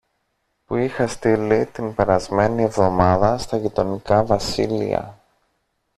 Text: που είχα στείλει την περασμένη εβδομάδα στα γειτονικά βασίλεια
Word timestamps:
που 0.65 0.75
είχα 0.75 1.07
στείλει 1.07 1.65
την 1.65 1.95
περασμένη 1.95 2.63
εβδομάδα 2.63 3.37
στα 3.37 3.57
γειτονικά 3.57 4.25
βασίλεια 4.25 5.19